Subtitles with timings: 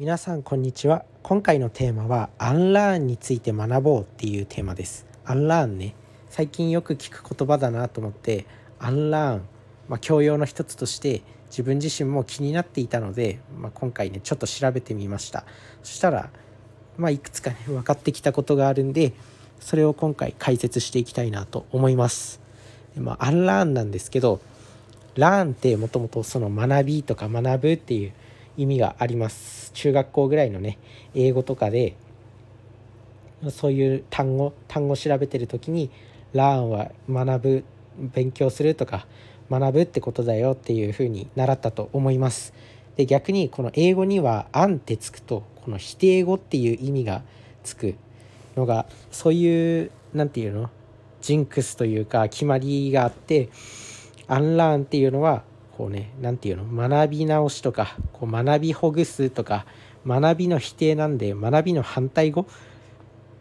[0.00, 1.04] 皆さんこんにちは。
[1.22, 5.06] 今回のテーマはアンラーンについて学ぼうっていうテーマです。
[5.24, 5.94] アンラーンね。
[6.30, 8.44] 最近よく聞く言葉だなと思って
[8.80, 9.42] アンラーン。
[9.88, 15.44] まあ、教養の一つとして自分自身も気になっていたので、まあ、今回ねちょっと調べてみました。
[15.84, 16.28] そしたら、
[16.96, 19.12] まあ、いくつかね分かってきたことがあるんで
[19.60, 22.40] それを今回解説していきたいなと思います。
[22.96, 24.40] まあ、アンラーンなんですけど
[25.14, 28.12] ラーンってもともとその学びとか学ぶっていう
[28.56, 30.78] 意味があります中学校ぐらいのね
[31.14, 31.96] 英語とかで
[33.50, 35.90] そういう単語単語調べてる時に
[36.32, 37.64] ラーンは学ぶ
[37.98, 39.06] 勉強するとか
[39.50, 42.54] 学ぶってことだよっていうふうに習ったと思います。
[42.96, 47.22] で逆にこの英語には「アン」ってつくとこの否定語っていう意味が
[47.62, 47.96] つく
[48.56, 50.70] のがそういう何て言うの
[51.20, 53.48] ジンクスというか決まりがあって
[54.28, 55.42] アンラーンっていうのは
[55.76, 56.88] こうね何て言うの？
[56.88, 59.66] 学び直しとかこう学びほぐすとか
[60.06, 62.46] 学びの否定なんで学びの反対語？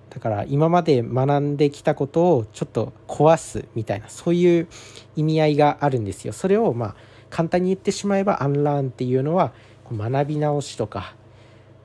[0.09, 4.67] だから今まで学んできたことをちょっと壊すみたいなそういう
[5.16, 6.33] 意味合いがあるんですよ。
[6.33, 6.95] それをまあ
[7.30, 11.15] 簡単に言ってしまえばアンラーンっていうのはこう学び直しとか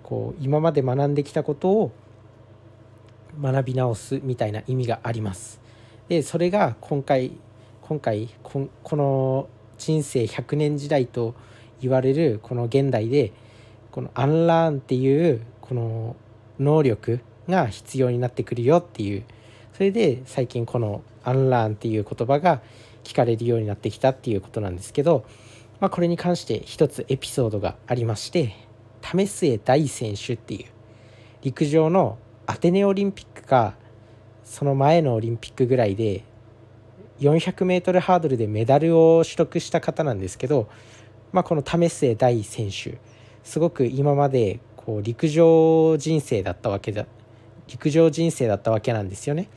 [0.03, 1.92] こう今まで学んできたことを
[3.41, 5.61] 学び直すみたいな意味があります。
[6.08, 7.33] でそれが今回
[7.83, 9.48] 今回この
[9.79, 11.34] 人生100年時代と
[11.81, 13.33] 言われるこの現代で
[13.91, 16.17] このアンラーンっていうこの
[16.59, 19.25] 能力が必要になってくるよっていう。
[19.79, 22.61] それで最近このアンラーンっていう言葉が
[23.05, 25.25] 聞かれるようになってきたっていうことなんですけど、
[25.79, 28.57] まあ、これに関して一つエピソードがありまして
[29.03, 30.67] 為末大選手っていう
[31.42, 33.77] 陸上のアテネオリンピックか
[34.42, 36.25] その前のオリンピックぐらいで
[37.20, 40.69] 400m ハードルでメダルを取得した方なんですけど、
[41.33, 42.98] まあ、この為末大選手
[43.42, 47.06] すごく今までこう陸上人生だったわけだ
[47.66, 49.48] 陸上人生だったわけなんですよね。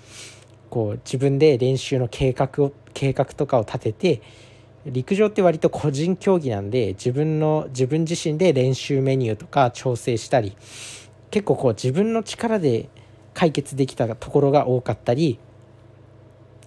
[0.69, 4.21] こう自分で練習の計画を計画とかを立てて
[4.85, 10.55] 陸上って割と個人競技なんで自分の自分自身で練習メニューとか調整したり
[11.29, 12.89] 結構こう自分の力で
[13.33, 15.39] 解決できたところが多かったり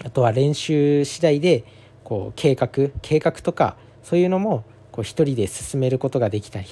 [0.02, 1.64] あとは練習次第で
[2.02, 2.68] こう計画
[3.02, 6.66] 計画とかそういうのもこう一人で進めることができたり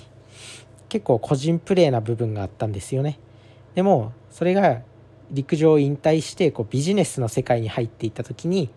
[0.89, 3.19] 結構個人プレーな部分があったんですよね。
[3.75, 4.83] でもそれが
[5.31, 8.69] 陸上を引退してこうビジネスの世界に入っていった時に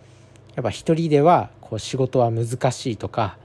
[0.56, 3.38] やっぱ一人ではこう仕事は難しいとか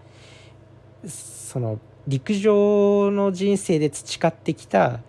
[1.06, 5.00] その陸上の人生で培ってきた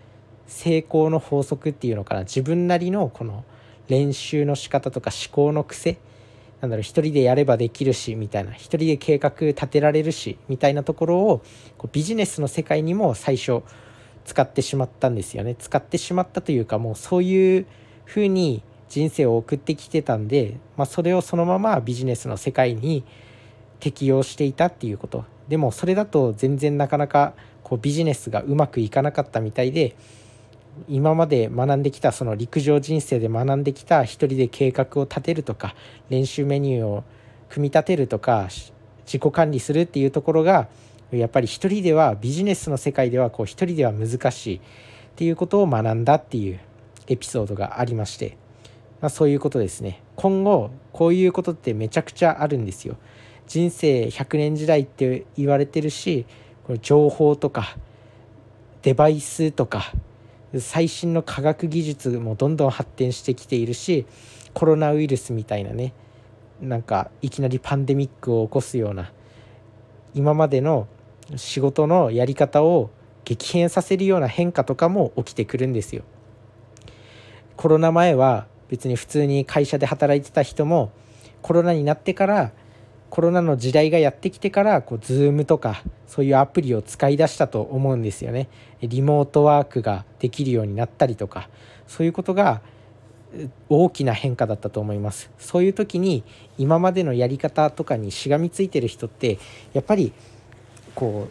[0.48, 3.46] 成功の法則っていうのかな自分なりのこの
[3.92, 5.98] 練習の仕方とか思考の癖
[6.62, 11.42] なんだろう一人でやればできるしみたいな一人で計画立てられるしみたいなところを
[11.78, 13.64] こうビジネスの世界にも最初
[14.24, 15.56] 使ってしまったんですよね。
[15.56, 17.66] 使ってしまったというかもうそういう
[18.06, 23.04] 風に人生を送ってきてたんで、まあ、それをそのままビジネスの世界に
[23.82, 25.26] 適用していたっていうこと。
[25.50, 29.96] でもそれだと全然なかなかこうビジネスがうまくいかなかったみたいで
[30.88, 35.76] 今まで学んできたその陸上人生で学んできた一人で計画を立てるとか
[36.10, 37.04] 練習メニューを
[37.50, 38.48] 組み立てるとか
[39.06, 40.68] 自己管理するっていうところが
[41.12, 44.60] やっぱり一人ではビジネスの世界ではこう一人では難しいっ
[45.16, 46.60] ていうことを学んだっていう
[47.08, 48.38] エピソードがありまして、
[49.02, 50.02] まあ、そういうことですね。
[50.16, 52.96] 今後こういうことってめちゃくちゃあるんですよ。
[53.48, 56.26] 人生100年時代って言われてるし
[56.66, 57.76] これ情報とか
[58.82, 59.92] デバイスとか
[60.60, 64.06] 最新の科学技術もどんどん発展してきているし
[64.54, 65.94] コロナウイルスみたいなね
[66.62, 69.12] なんかいきなりパンデミックを起こすような
[70.14, 70.88] 今までの
[71.36, 72.90] 仕事のやり方を
[73.24, 76.04] 激変させるような変化とかも起きてくるんですよ。
[77.56, 80.92] コロナ前は別に普通に会社で働いてた人も
[81.42, 82.52] コロナになってから
[83.12, 88.48] コロナの時代がやってきてからこう Zoom とかそういうアプリを使い出したと思うんですよね。
[88.82, 91.50] リモートワークができるようになったりとか
[91.88, 92.62] そういうことが
[93.70, 95.30] 大きな変化だったと思います。
[95.38, 96.24] そういう時に
[96.58, 99.40] 今までのやり方とかにしがみついてる人って
[99.74, 100.14] やっぱり
[100.96, 101.28] こ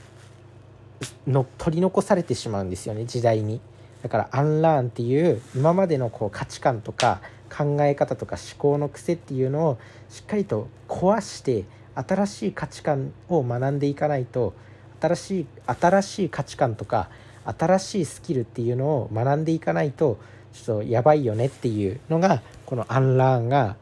[1.26, 3.60] うの取り残されてしまうんですよね時代に。
[4.02, 7.20] だからアンラーンっていう今までのこう価値観とか
[7.54, 11.64] 考え方とか思考の癖っていうのをしっかりと壊して
[11.94, 14.54] 新しい価値観を学んでいかないと
[15.00, 17.08] 新しい新しい価値観とか
[17.44, 20.18] 新しいスキルっていうのを学んでいかないと
[20.52, 23.76] ちょっとやばいよねっていうのがこのアンラーンが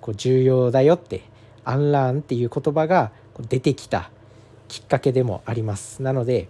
[0.00, 1.22] こう重要だよって
[1.64, 3.10] アンラーンっていう言葉が
[3.48, 4.10] 出てきた
[4.68, 6.02] きっかけでもあります。
[6.02, 6.48] なので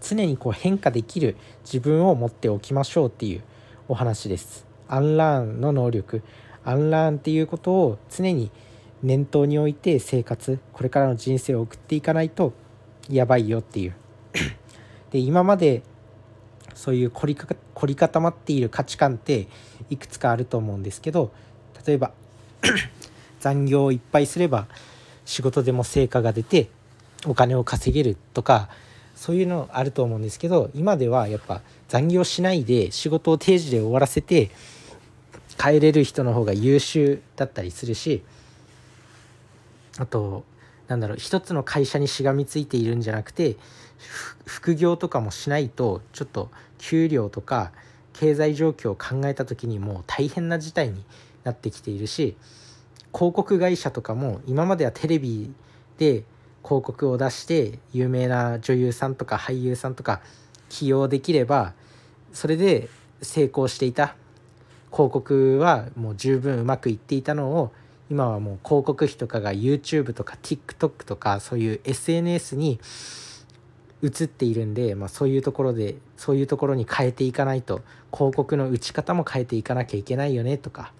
[0.00, 3.42] 常にこう変化できる自分を持っておきましょうっていう
[3.88, 4.66] お話です。
[4.88, 6.22] アンラーンの能力。
[6.64, 8.50] アンラーンっていうことを常に
[9.02, 10.58] 念頭に置いて生活。
[10.72, 12.52] これからの人生を送っていかないと
[13.08, 13.94] やばいよっていう。
[15.10, 15.82] で今まで
[16.74, 19.48] そういう凝り凝り固まっている価値観って
[19.90, 21.32] いくつかあると思うんですけど
[21.86, 22.12] 例えば
[23.40, 24.66] 残業をいっぱいすれば
[25.24, 26.68] 仕事でも成果が出て
[27.26, 28.68] お金を稼げるとか
[29.16, 34.50] そういうのあると思うんですけど今ではやっぱ残業しないで仕事を定時で終わらせて
[35.58, 38.22] 帰れる人の方が優秀だったりするし
[39.98, 40.44] あと
[40.86, 43.56] なんだろう一つの会社にしがみついているんじゃなくて
[44.44, 47.72] 副業とかもしないとちょっと給料とか
[48.12, 51.02] 経済状況を考えた時にもう大変な事態に
[51.42, 52.36] なってきているし
[53.14, 55.50] 広告会社とかも今まではテレビ
[55.98, 56.24] で
[56.66, 60.20] 広告を出して有名な女優さんとか俳優さんとか
[60.68, 61.74] 起用できれば
[62.32, 62.88] それで
[63.22, 64.16] 成功していた。
[64.92, 67.72] 広告はもう十分うまくいっていたのを
[68.08, 72.80] 今はもう広告費とかが YouTube とか TikTok とかそういう SNS に
[74.02, 77.82] 移っているんで、まあ、そういうところでそういうところに変えていかないと
[78.12, 80.92] 広告の打ち方も変えていかなきゃいけないよねとか。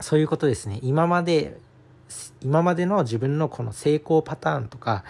[0.00, 0.80] そういうことですね。
[0.82, 1.60] 今まで
[2.42, 5.04] 今までの自分のこの成功パターンとか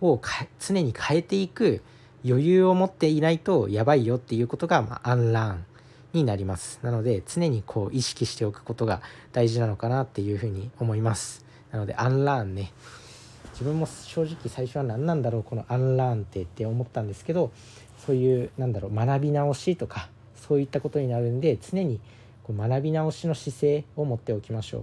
[0.00, 0.20] を
[0.58, 1.82] 常に変えていく
[2.24, 5.64] 余裕を持っていないとやばいよっていうことが、まあ、アンラーン
[6.12, 6.80] になります。
[6.82, 9.00] なので常にこう意識しておくことが
[9.32, 11.44] 大事なのかなっていうふうに思います。
[11.70, 12.72] なのでアンラーンね。
[13.52, 17.52] 自分も正直最初は何なんだろうこのアンラーンってって思ったんですけど
[18.06, 22.00] そういうなんだろう学び直しとかそういったことになるんで常に
[22.42, 24.82] こう学び直しの姿勢を持っておきましょう。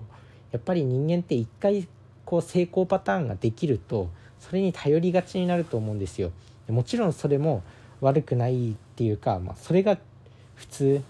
[0.52, 1.88] やっぱり人間って一回
[2.26, 4.10] こう成功パターンができると
[4.40, 6.32] それに頼りがちになると思うんですよ。
[6.68, 7.64] もちろんそれも
[8.02, 9.98] 悪くないっていうか、まあ、それが
[10.56, 11.02] 普通。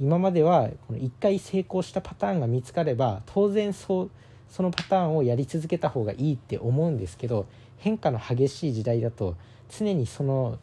[0.00, 4.10] 今まではこの1回成功したパターンが見つかれば当然そう
[4.48, 7.46] そのパターンをやり続けた方がいいって思うんですけど
[7.78, 9.36] 変化の激しい時代だと
[9.76, 10.58] 常にその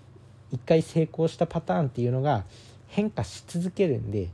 [0.54, 2.46] 1回成功したパターンっていうのが
[2.88, 4.30] 変化し続けるんで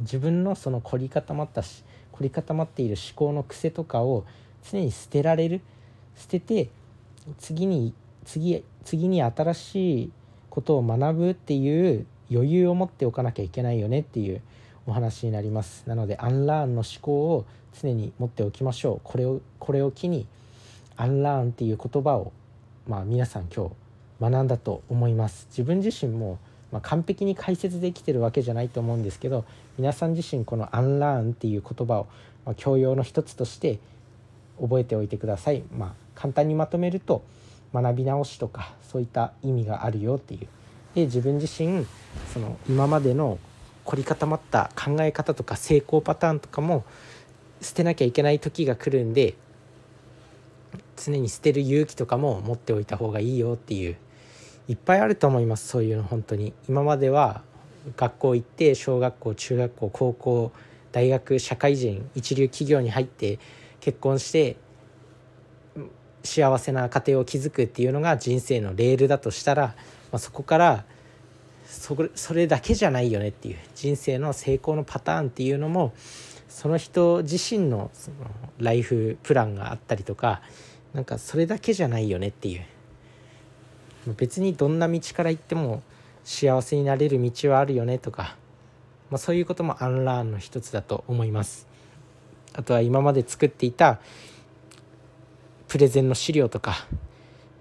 [0.00, 1.82] 自分のその凝り固まったし
[2.14, 4.24] 凝り固まっている思考の癖とかを
[4.70, 5.60] 常に捨てられる
[6.16, 6.70] 捨てて
[7.38, 7.92] 次に
[8.24, 10.12] 次次に新しい
[10.48, 14.40] ことを学ぶっていう余裕を持っておかなきゃいけないよねっていう
[14.86, 15.84] お話になります。
[15.88, 17.46] なのでアンラーンの思考を
[17.80, 19.00] 常に持っておきましょう。
[19.02, 20.26] これをこれを機に
[20.96, 22.32] アンラーンっていう言葉を
[22.86, 23.70] まあ皆さん今
[24.20, 25.48] 日学んだと思います。
[25.50, 26.38] 自分自身も
[26.74, 29.44] まあ、完璧に解説できてるわけじゃないと思うんですけど
[29.78, 32.08] 皆さん自身このアンラーンっていう言葉を、
[32.44, 33.78] まあ、教養の一つとして
[34.60, 35.62] 覚えておいてください。
[35.76, 37.22] まあ、簡単にまとめると
[37.72, 40.48] 学び直しとかそういった意味があるよっていう。
[40.96, 41.86] で自分自身
[42.32, 43.38] その今までの
[43.84, 46.84] 凝り固まった考え方とか成功パターンとかも
[47.60, 49.34] 捨てなきゃいけない時が来るんで
[50.96, 53.96] 常に捨てる勇気とかも持っておいた方がいいよっていう
[54.68, 56.52] いっぱいあると思いますそういうの本当に。
[56.68, 57.42] 今までは
[57.96, 60.52] 学校行って小学校中学校高校
[60.92, 63.38] 大学社会人一流企業に入って
[63.80, 64.56] 結婚して
[66.22, 69.74] 幸せな家庭を築くっていうのが人生のレールだとしたら、
[70.10, 70.84] まあ、そこから
[71.66, 75.92] そそれだけじゃないよねっていう人生の成功のパターンっていうのも
[76.48, 78.16] その人自身のその
[78.58, 80.40] ライフプランがあったりとか
[80.94, 82.62] なんかそれだけじゃないよねっていう
[84.12, 85.82] 別にどんな道から行っても
[86.24, 88.36] 幸せになれる道はあるよねとか、
[89.10, 91.66] まあ、そういうこともアンラーンの一つだと思います。
[92.52, 93.98] あとは今まで作っていた
[95.68, 96.86] プレゼンの資料とか、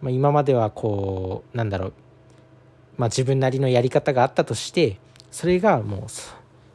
[0.01, 1.93] まあ、今まではこうなんだろう、
[2.97, 5.00] まあ、自分なりのやり方があったとして
[5.31, 6.01] それがもう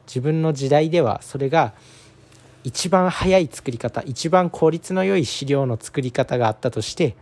[0.05, 1.73] 自分の時代ではそれが
[2.65, 7.15] 一番早い作り方一番効率の良い資料の作り方があったとして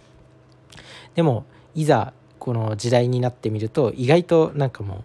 [1.13, 5.03] でもいざこの時代になってみると意外となんかもう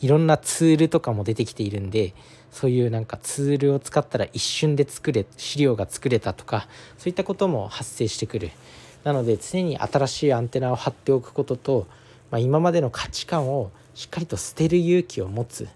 [0.00, 2.14] いろんなツールとかも出てきているんで
[2.50, 8.50] そういうなんかツールを使ったら一瞬で作れ資料が作れたとかそういったことも発生してくる。
[9.04, 11.86] なので常に新しいアンテナを張っておくことと、
[12.30, 15.68] まあ、今までの価値観をしっかりと捨てる勇気を持つ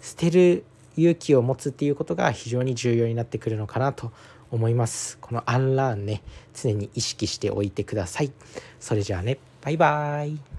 [0.00, 0.64] 捨てる
[0.96, 4.12] 勇気を持つっていうことが非常に重要になってくるのかなと
[4.50, 5.18] 思います。
[5.20, 6.22] このアンラーンね
[6.54, 8.32] 常に意識しておいてください。
[8.80, 9.38] それじゃあね。
[9.62, 10.58] バイバイ。